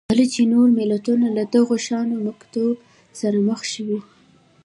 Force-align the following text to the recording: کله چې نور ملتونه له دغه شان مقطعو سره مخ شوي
کله 0.09 0.25
چې 0.33 0.41
نور 0.53 0.67
ملتونه 0.79 1.27
له 1.37 1.43
دغه 1.55 1.75
شان 1.87 2.07
مقطعو 2.25 2.71
سره 3.19 3.37
مخ 3.47 3.61
شوي 3.73 3.99